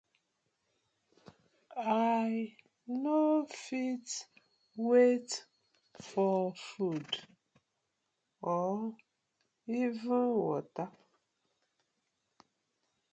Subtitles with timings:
[2.25, 2.55] I
[2.87, 4.07] no fit
[4.75, 5.45] wait
[6.09, 7.09] for food
[8.41, 8.95] or
[9.67, 10.91] even watta.